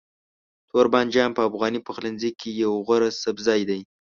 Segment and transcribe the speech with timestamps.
[0.69, 3.81] توربانجان په افغاني پخلنځي کې یو غوره سبزی دی.